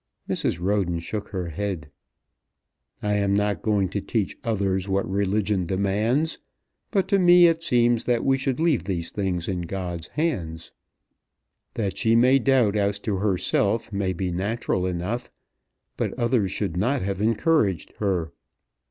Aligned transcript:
Mrs. 0.27 0.59
Roden 0.59 0.97
shook 0.97 1.27
her 1.27 1.49
head. 1.49 1.91
"I 3.03 3.13
am 3.17 3.35
not 3.35 3.61
going 3.61 3.87
to 3.89 4.01
teach 4.01 4.35
others 4.43 4.89
what 4.89 5.07
religion 5.07 5.67
demands, 5.67 6.39
but 6.89 7.07
to 7.09 7.19
me 7.19 7.45
it 7.45 7.61
seems 7.61 8.05
that 8.05 8.25
we 8.25 8.35
should 8.35 8.59
leave 8.59 8.85
these 8.85 9.11
things 9.11 9.47
in 9.47 9.61
God's 9.61 10.07
hands. 10.07 10.71
That 11.75 11.97
she 11.99 12.15
may 12.15 12.39
doubt 12.39 12.75
as 12.75 12.97
to 13.01 13.17
herself 13.17 13.93
may 13.93 14.11
be 14.11 14.31
natural 14.31 14.87
enough, 14.87 15.29
but 15.97 16.17
others 16.17 16.51
should 16.51 16.75
not 16.75 17.03
have 17.03 17.21
encouraged 17.21 17.93
her." 17.99 18.31